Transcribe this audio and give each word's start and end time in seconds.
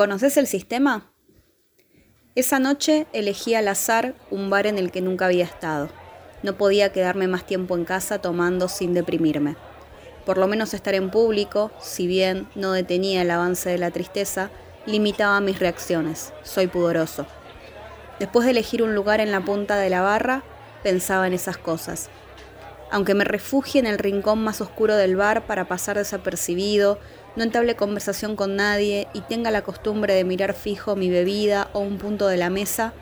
¿Conoces 0.00 0.38
el 0.38 0.46
sistema? 0.46 1.12
Esa 2.34 2.58
noche 2.58 3.06
elegí 3.12 3.54
al 3.54 3.68
azar 3.68 4.14
un 4.30 4.48
bar 4.48 4.66
en 4.66 4.78
el 4.78 4.90
que 4.90 5.02
nunca 5.02 5.26
había 5.26 5.44
estado. 5.44 5.90
No 6.42 6.56
podía 6.56 6.90
quedarme 6.90 7.28
más 7.28 7.44
tiempo 7.44 7.76
en 7.76 7.84
casa 7.84 8.18
tomando 8.18 8.68
sin 8.68 8.94
deprimirme. 8.94 9.56
Por 10.24 10.38
lo 10.38 10.46
menos 10.46 10.72
estar 10.72 10.94
en 10.94 11.10
público, 11.10 11.70
si 11.82 12.06
bien 12.06 12.48
no 12.54 12.72
detenía 12.72 13.20
el 13.20 13.30
avance 13.30 13.68
de 13.68 13.76
la 13.76 13.90
tristeza, 13.90 14.48
limitaba 14.86 15.38
mis 15.42 15.58
reacciones. 15.58 16.32
Soy 16.44 16.66
pudoroso. 16.66 17.26
Después 18.18 18.46
de 18.46 18.52
elegir 18.52 18.82
un 18.82 18.94
lugar 18.94 19.20
en 19.20 19.30
la 19.30 19.44
punta 19.44 19.76
de 19.76 19.90
la 19.90 20.00
barra, 20.00 20.42
pensaba 20.82 21.26
en 21.26 21.34
esas 21.34 21.58
cosas. 21.58 22.08
Aunque 22.90 23.12
me 23.12 23.24
refugie 23.24 23.80
en 23.80 23.86
el 23.86 23.98
rincón 23.98 24.42
más 24.42 24.62
oscuro 24.62 24.96
del 24.96 25.16
bar 25.16 25.46
para 25.46 25.68
pasar 25.68 25.98
desapercibido, 25.98 26.98
no 27.36 27.44
entable 27.44 27.76
conversación 27.76 28.36
con 28.36 28.56
nadie 28.56 29.08
y 29.14 29.20
tenga 29.20 29.50
la 29.50 29.62
costumbre 29.62 30.14
de 30.14 30.24
mirar 30.24 30.54
fijo 30.54 30.96
mi 30.96 31.10
bebida 31.10 31.70
o 31.72 31.80
un 31.80 31.98
punto 31.98 32.26
de 32.26 32.36
la 32.36 32.50
mesa, 32.50 32.92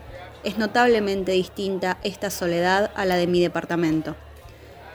es 0.43 0.57
notablemente 0.57 1.31
distinta 1.31 1.97
esta 2.03 2.29
soledad 2.29 2.91
a 2.95 3.05
la 3.05 3.15
de 3.15 3.27
mi 3.27 3.41
departamento. 3.41 4.15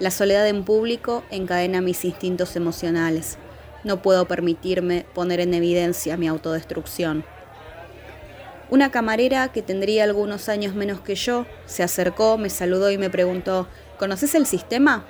La 0.01 0.10
soledad 0.10 0.48
en 0.48 0.65
público 0.65 1.23
encadena 1.30 1.80
mis 1.80 2.05
instintos 2.05 2.57
emocionales. 2.57 3.38
No 3.84 4.02
puedo 4.02 4.27
permitirme 4.27 5.07
poner 5.15 5.41
en 5.41 5.55
evidencia 5.55 6.16
mi 6.16 6.27
autodestrucción. 6.27 7.24
Una 8.71 8.91
camarera 8.91 9.52
que 9.52 9.62
tendría 9.62 10.05
algunos 10.05 10.48
años 10.48 10.74
menos 10.74 11.01
que 11.01 11.15
yo 11.15 11.46
se 11.66 11.82
acercó, 11.82 12.38
me 12.38 12.51
saludó 12.51 12.91
y 12.91 12.98
me 12.98 13.10
preguntó, 13.10 13.69
¿conoces 13.98 14.35
el 14.35 14.46
sistema? 14.46 15.05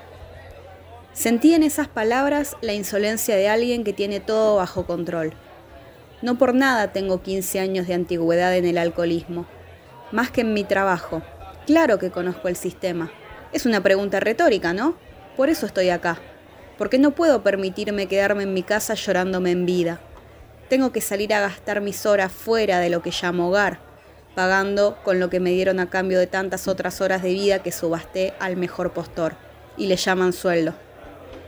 Sentí 1.14 1.54
en 1.54 1.62
esas 1.62 1.86
palabras 1.86 2.56
la 2.60 2.72
insolencia 2.72 3.36
de 3.36 3.48
alguien 3.48 3.84
que 3.84 3.92
tiene 3.92 4.18
todo 4.18 4.56
bajo 4.56 4.84
control. 4.84 5.32
No 6.22 6.38
por 6.38 6.56
nada 6.56 6.92
tengo 6.92 7.22
15 7.22 7.60
años 7.60 7.86
de 7.86 7.94
antigüedad 7.94 8.56
en 8.56 8.64
el 8.64 8.78
alcoholismo, 8.78 9.46
más 10.10 10.32
que 10.32 10.40
en 10.40 10.52
mi 10.52 10.64
trabajo. 10.64 11.22
Claro 11.66 12.00
que 12.00 12.10
conozco 12.10 12.48
el 12.48 12.56
sistema. 12.56 13.12
Es 13.52 13.64
una 13.64 13.80
pregunta 13.80 14.18
retórica, 14.18 14.72
¿no? 14.72 14.96
Por 15.36 15.50
eso 15.50 15.66
estoy 15.66 15.90
acá. 15.90 16.18
Porque 16.78 16.98
no 16.98 17.12
puedo 17.12 17.44
permitirme 17.44 18.08
quedarme 18.08 18.42
en 18.42 18.52
mi 18.52 18.64
casa 18.64 18.94
llorándome 18.94 19.52
en 19.52 19.66
vida. 19.66 20.00
Tengo 20.68 20.90
que 20.90 21.00
salir 21.00 21.32
a 21.32 21.40
gastar 21.40 21.80
mis 21.80 22.06
horas 22.06 22.32
fuera 22.32 22.80
de 22.80 22.90
lo 22.90 23.02
que 23.02 23.12
llamo 23.12 23.50
hogar, 23.50 23.78
pagando 24.34 24.98
con 25.04 25.20
lo 25.20 25.30
que 25.30 25.38
me 25.38 25.50
dieron 25.50 25.78
a 25.78 25.90
cambio 25.90 26.18
de 26.18 26.26
tantas 26.26 26.66
otras 26.66 27.00
horas 27.00 27.22
de 27.22 27.32
vida 27.32 27.60
que 27.60 27.70
subasté 27.70 28.34
al 28.40 28.56
mejor 28.56 28.92
postor. 28.92 29.36
Y 29.76 29.86
le 29.86 29.94
llaman 29.94 30.32
sueldo. 30.32 30.74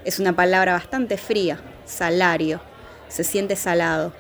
Es 0.07 0.21
una 0.21 0.37
palabra 0.37 0.75
bastante 0.75 1.17
fría, 1.17 1.59
salario. 1.85 2.61
Se 3.09 3.25
siente 3.25 3.57
salado. 3.57 4.13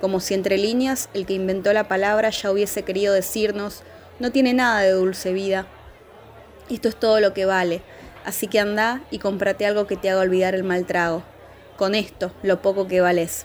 Como 0.00 0.18
si 0.18 0.32
entre 0.32 0.56
líneas 0.56 1.10
el 1.12 1.26
que 1.26 1.34
inventó 1.34 1.74
la 1.74 1.88
palabra 1.88 2.30
ya 2.30 2.50
hubiese 2.50 2.84
querido 2.84 3.12
decirnos, 3.12 3.82
no 4.18 4.32
tiene 4.32 4.54
nada 4.54 4.80
de 4.80 4.92
dulce 4.92 5.34
vida. 5.34 5.66
Esto 6.70 6.88
es 6.88 6.96
todo 6.96 7.20
lo 7.20 7.34
que 7.34 7.44
vale, 7.44 7.82
así 8.24 8.46
que 8.46 8.60
anda 8.60 9.02
y 9.10 9.18
cómprate 9.18 9.66
algo 9.66 9.86
que 9.86 9.98
te 9.98 10.08
haga 10.08 10.22
olvidar 10.22 10.54
el 10.54 10.64
mal 10.64 10.86
trago. 10.86 11.22
Con 11.76 11.94
esto, 11.94 12.32
lo 12.42 12.62
poco 12.62 12.88
que 12.88 13.02
vales. 13.02 13.44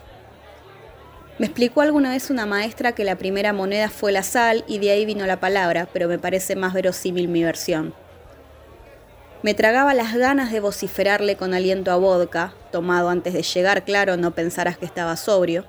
Me 1.40 1.46
explicó 1.46 1.82
alguna 1.82 2.12
vez 2.12 2.30
una 2.30 2.46
maestra 2.46 2.94
que 2.94 3.04
la 3.04 3.18
primera 3.18 3.52
moneda 3.52 3.90
fue 3.90 4.14
la 4.14 4.24
sal 4.24 4.64
y 4.66 4.80
de 4.80 4.92
ahí 4.92 5.06
vino 5.06 5.26
la 5.26 5.42
palabra, 5.42 5.90
pero 5.92 6.08
me 6.08 6.20
parece 6.20 6.56
más 6.56 6.74
verosímil 6.74 7.28
mi 7.28 7.44
versión. 7.44 7.94
Me 9.46 9.54
tragaba 9.54 9.94
las 9.94 10.16
ganas 10.16 10.52
de 10.52 10.60
vociferarle 10.60 11.36
con 11.36 11.54
aliento 11.54 11.92
a 11.92 11.98
vodka, 11.98 12.56
tomado 12.72 13.10
antes 13.10 13.32
de 13.32 13.44
llegar, 13.44 13.86
claro, 13.86 14.18
no 14.18 14.34
pensarás 14.34 14.76
que 14.80 14.88
estaba 14.88 15.16
sobrio. 15.18 15.66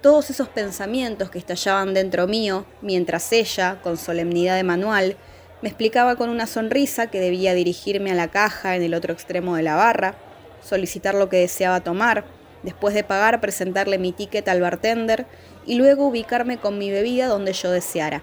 Todos 0.00 0.30
esos 0.30 0.48
pensamientos 0.48 1.28
que 1.28 1.38
estallaban 1.38 1.92
dentro 1.92 2.26
mío, 2.26 2.64
mientras 2.80 3.30
ella, 3.34 3.80
con 3.82 3.98
solemnidad 3.98 4.56
de 4.56 4.62
manual, 4.62 5.16
me 5.60 5.68
explicaba 5.68 6.16
con 6.16 6.30
una 6.30 6.46
sonrisa 6.46 7.08
que 7.08 7.20
debía 7.20 7.52
dirigirme 7.52 8.12
a 8.12 8.14
la 8.14 8.28
caja 8.28 8.76
en 8.76 8.82
el 8.82 8.94
otro 8.94 9.12
extremo 9.12 9.56
de 9.56 9.62
la 9.62 9.76
barra, 9.76 10.14
solicitar 10.62 11.14
lo 11.14 11.28
que 11.28 11.36
deseaba 11.36 11.80
tomar, 11.80 12.24
después 12.62 12.94
de 12.94 13.04
pagar 13.04 13.42
presentarle 13.42 13.98
mi 13.98 14.12
ticket 14.12 14.48
al 14.48 14.62
bartender 14.62 15.26
y 15.66 15.74
luego 15.74 16.06
ubicarme 16.06 16.56
con 16.56 16.78
mi 16.78 16.90
bebida 16.90 17.26
donde 17.26 17.52
yo 17.52 17.70
deseara. 17.70 18.22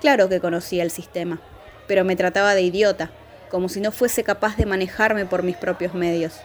Claro 0.00 0.30
que 0.30 0.40
conocía 0.40 0.82
el 0.82 0.90
sistema, 0.90 1.42
pero 1.86 2.04
me 2.04 2.16
trataba 2.16 2.54
de 2.54 2.62
idiota 2.62 3.10
como 3.54 3.68
si 3.68 3.80
no 3.80 3.92
fuese 3.92 4.24
capaz 4.24 4.56
de 4.56 4.66
manejarme 4.66 5.26
por 5.26 5.44
mis 5.44 5.56
propios 5.56 5.94
medios. 5.94 6.40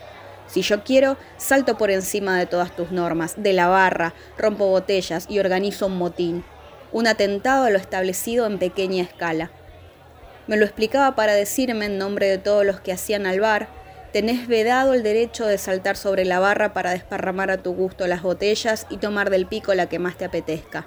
Si 0.45 0.61
yo 0.61 0.83
quiero, 0.83 1.17
salto 1.37 1.75
por 1.75 1.89
encima 1.89 2.37
de 2.37 2.45
todas 2.45 2.75
tus 2.75 2.91
normas, 2.91 3.33
de 3.35 3.51
la 3.51 3.67
barra, 3.67 4.13
rompo 4.37 4.67
botellas 4.67 5.25
y 5.27 5.39
organizo 5.39 5.87
un 5.87 5.97
motín. 5.97 6.43
Un 6.91 7.07
atentado 7.07 7.63
a 7.65 7.71
lo 7.71 7.79
establecido 7.79 8.45
en 8.45 8.59
pequeña 8.59 9.01
escala. 9.01 9.49
Me 10.45 10.55
lo 10.55 10.65
explicaba 10.65 11.15
para 11.15 11.33
decirme 11.33 11.87
en 11.87 11.97
nombre 11.97 12.27
de 12.27 12.37
todos 12.37 12.63
los 12.63 12.79
que 12.79 12.93
hacían 12.93 13.25
al 13.25 13.39
bar, 13.39 13.69
tenés 14.13 14.47
vedado 14.47 14.93
el 14.93 15.01
derecho 15.01 15.47
de 15.47 15.57
saltar 15.57 15.97
sobre 15.97 16.25
la 16.25 16.37
barra 16.37 16.73
para 16.73 16.91
desparramar 16.91 17.49
a 17.49 17.63
tu 17.63 17.73
gusto 17.73 18.05
las 18.05 18.21
botellas 18.21 18.85
y 18.91 18.97
tomar 18.97 19.31
del 19.31 19.47
pico 19.47 19.73
la 19.73 19.89
que 19.89 19.97
más 19.97 20.15
te 20.15 20.25
apetezca. 20.25 20.85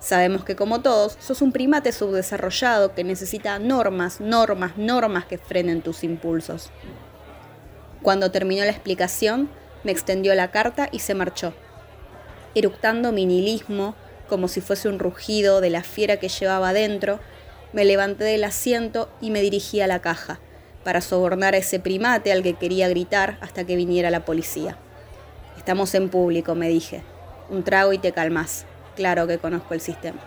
Sabemos 0.00 0.44
que 0.44 0.56
como 0.56 0.80
todos, 0.80 1.18
sos 1.20 1.42
un 1.42 1.52
primate 1.52 1.92
subdesarrollado 1.92 2.94
que 2.94 3.04
necesita 3.04 3.58
normas, 3.58 4.18
normas, 4.18 4.78
normas 4.78 5.26
que 5.26 5.36
frenen 5.36 5.82
tus 5.82 6.04
impulsos. 6.04 6.70
Cuando 8.02 8.30
terminó 8.30 8.64
la 8.64 8.70
explicación, 8.70 9.50
me 9.84 9.92
extendió 9.92 10.34
la 10.34 10.50
carta 10.50 10.88
y 10.90 11.00
se 11.00 11.14
marchó, 11.14 11.52
eructando 12.54 13.12
mi 13.12 13.26
nihilismo 13.26 13.94
como 14.26 14.48
si 14.48 14.62
fuese 14.62 14.88
un 14.88 14.98
rugido 14.98 15.60
de 15.60 15.70
la 15.70 15.82
fiera 15.82 16.18
que 16.18 16.28
llevaba 16.28 16.72
dentro, 16.72 17.20
me 17.72 17.84
levanté 17.84 18.24
del 18.24 18.44
asiento 18.44 19.10
y 19.20 19.30
me 19.30 19.42
dirigí 19.42 19.80
a 19.80 19.86
la 19.86 20.00
caja, 20.00 20.40
para 20.84 21.00
sobornar 21.00 21.54
a 21.54 21.58
ese 21.58 21.78
primate 21.78 22.32
al 22.32 22.42
que 22.42 22.54
quería 22.54 22.88
gritar 22.88 23.38
hasta 23.42 23.64
que 23.64 23.76
viniera 23.76 24.10
la 24.10 24.24
policía. 24.24 24.78
Estamos 25.58 25.94
en 25.94 26.08
público, 26.08 26.54
me 26.54 26.68
dije. 26.68 27.02
Un 27.50 27.64
trago 27.64 27.92
y 27.92 27.98
te 27.98 28.12
calmas 28.12 28.66
claro 29.00 29.26
que 29.26 29.38
conozco 29.38 29.72
el 29.72 29.80
sistema. 29.80 30.20